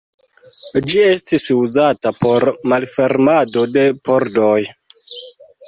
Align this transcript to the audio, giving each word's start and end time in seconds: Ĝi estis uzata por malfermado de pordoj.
Ĝi 0.93 1.03
estis 1.09 1.45
uzata 1.57 2.13
por 2.25 2.47
malfermado 2.73 3.69
de 3.77 3.87
pordoj. 4.09 4.59